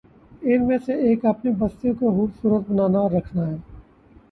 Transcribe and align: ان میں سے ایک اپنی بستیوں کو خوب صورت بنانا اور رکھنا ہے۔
ان 0.43 0.65
میں 0.67 0.77
سے 0.85 0.93
ایک 1.01 1.25
اپنی 1.25 1.51
بستیوں 1.51 1.93
کو 1.93 2.11
خوب 2.11 2.29
صورت 2.41 2.69
بنانا 2.71 2.99
اور 2.99 3.11
رکھنا 3.11 3.47
ہے۔ 3.47 3.55